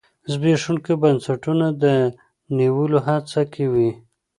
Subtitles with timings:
[0.23, 1.85] د زبېښونکو بنسټونو د
[2.57, 3.91] نیولو هڅه کې وي.